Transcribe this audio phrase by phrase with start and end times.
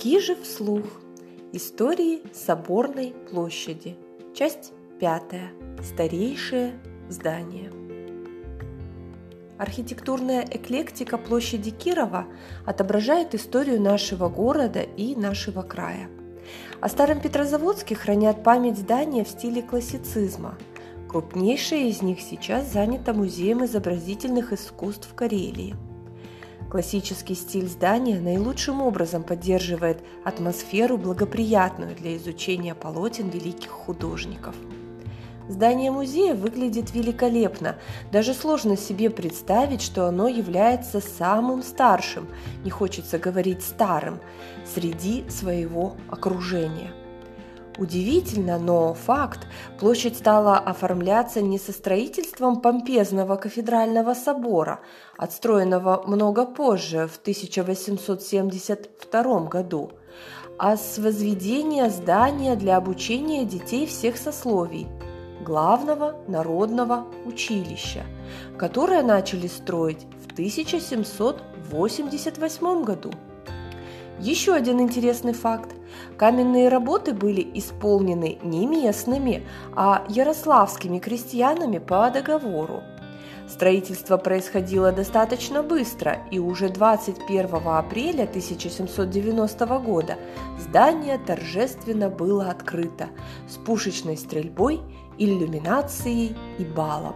[0.00, 0.86] Кижи вслух.
[1.52, 3.98] Истории Соборной площади.
[4.34, 5.50] Часть пятая.
[5.82, 6.72] Старейшее
[7.10, 7.70] здание.
[9.58, 12.24] Архитектурная эклектика площади Кирова
[12.64, 16.08] отображает историю нашего города и нашего края.
[16.80, 20.56] О старом Петрозаводске хранят память здания в стиле классицизма.
[21.10, 25.76] Крупнейшее из них сейчас занято Музеем изобразительных искусств Карелии–
[26.70, 34.54] Классический стиль здания наилучшим образом поддерживает атмосферу, благоприятную для изучения полотен великих художников.
[35.48, 37.74] Здание музея выглядит великолепно,
[38.12, 42.28] даже сложно себе представить, что оно является самым старшим,
[42.62, 44.20] не хочется говорить старым,
[44.64, 46.92] среди своего окружения.
[47.78, 49.46] Удивительно, но факт,
[49.78, 54.80] площадь стала оформляться не со строительством помпезного кафедрального собора,
[55.16, 59.92] отстроенного много позже, в 1872 году,
[60.58, 64.88] а с возведения здания для обучения детей всех сословий–
[65.40, 68.04] главного народного училища,
[68.58, 73.10] которое начали строить в 1788 году.
[74.20, 75.70] Еще один интересный факт.
[76.18, 82.82] Каменные работы были исполнены не местными, а ярославскими крестьянами по договору.
[83.48, 90.16] Строительство происходило достаточно быстро, и уже 21 апреля 1790 года
[90.58, 93.08] здание торжественно было открыто
[93.48, 94.82] с пушечной стрельбой,
[95.16, 97.14] иллюминацией и балом.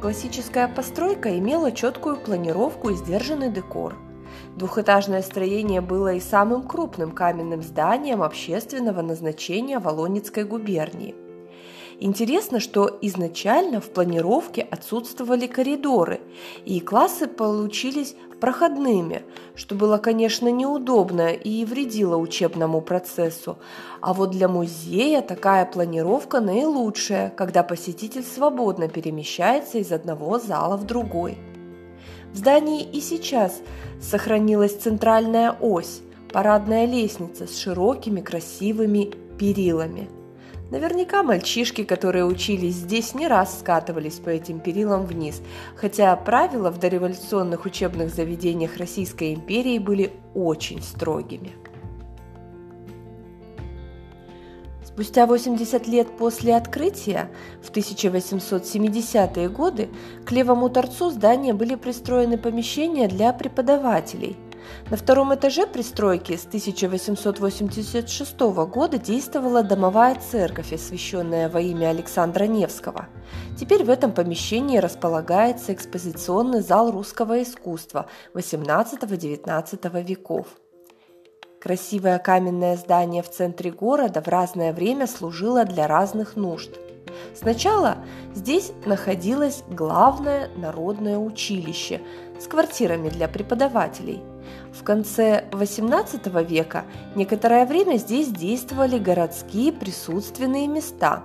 [0.00, 3.96] Классическая постройка имела четкую планировку и сдержанный декор–
[4.56, 11.14] Двухэтажное строение было и самым крупным каменным зданием общественного назначения Волонецкой губернии.
[12.00, 16.20] Интересно, что изначально в планировке отсутствовали коридоры,
[16.64, 19.22] и классы получились проходными,
[19.54, 23.56] что было, конечно, неудобно и вредило учебному процессу.
[24.00, 30.84] А вот для музея такая планировка наилучшая, когда посетитель свободно перемещается из одного зала в
[30.84, 31.38] другой.
[32.32, 33.60] В здании и сейчас
[34.00, 36.00] сохранилась центральная ось,
[36.32, 40.08] парадная лестница с широкими красивыми перилами.
[40.70, 45.42] Наверняка мальчишки, которые учились здесь, не раз скатывались по этим перилам вниз,
[45.76, 51.52] хотя правила в дореволюционных учебных заведениях Российской империи были очень строгими.
[54.94, 57.30] Спустя 80 лет после открытия,
[57.62, 59.88] в 1870-е годы,
[60.26, 64.36] к левому торцу здания были пристроены помещения для преподавателей.
[64.90, 73.08] На втором этаже пристройки с 1886 года действовала домовая церковь, освященная во имя Александра Невского.
[73.58, 80.48] Теперь в этом помещении располагается экспозиционный зал русского искусства XVIII-XIX веков.
[81.62, 86.72] Красивое каменное здание в центре города в разное время служило для разных нужд.
[87.36, 87.98] Сначала
[88.34, 92.00] здесь находилось главное народное училище
[92.40, 94.31] с квартирами для преподавателей.
[94.72, 96.84] В конце XVIII века
[97.14, 101.22] некоторое время здесь действовали городские присутственные места,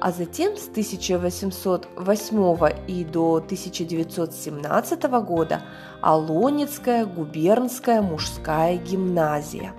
[0.00, 5.62] а затем с 1808 и до 1917 года
[6.00, 9.72] Алонецкая губернская мужская гимназия.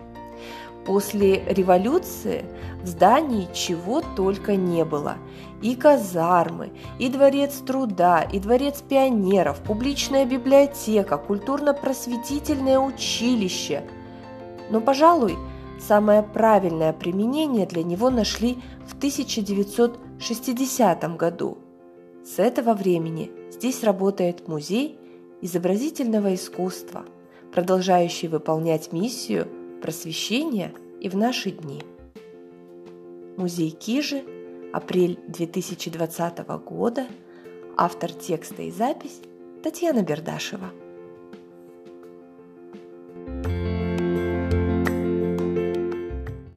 [0.86, 2.46] После революции
[2.84, 5.18] в здании чего только не было.
[5.64, 13.82] И казармы, и дворец труда, и дворец пионеров, публичная библиотека, культурно-просветительное училище.
[14.70, 15.36] Но, пожалуй,
[15.80, 21.58] самое правильное применение для него нашли в 1960 году.
[22.24, 25.00] С этого времени здесь работает музей
[25.42, 27.06] изобразительного искусства,
[27.52, 29.48] продолжающий выполнять миссию
[29.86, 31.84] просвещения и в наши дни.
[33.38, 34.24] Музей Кижи,
[34.74, 37.06] апрель 2020 года,
[37.78, 39.22] автор текста и запись
[39.62, 40.72] Татьяна Бердашева.